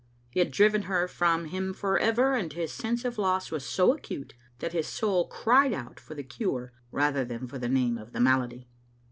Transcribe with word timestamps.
He 0.31 0.39
had 0.39 0.49
driven 0.51 0.81
her 0.89 1.07
from 1.07 1.45
him 1.45 1.75
for 1.75 1.99
ever, 1.99 2.33
and 2.33 2.51
his 2.51 2.71
sense 2.71 3.05
of 3.05 3.19
loss 3.19 3.51
was 3.51 3.63
so 3.63 3.93
acute 3.93 4.33
that 4.57 4.73
his 4.73 4.87
soul 4.87 5.27
cried 5.27 5.73
out 5.73 5.99
for 5.99 6.15
the 6.15 6.23
cure 6.23 6.73
rather 6.89 7.23
than 7.23 7.45
for 7.47 7.59
the 7.59 7.69
name 7.69 7.99
of 7.99 8.11
th# 8.11 8.19
malady. 8.19 8.67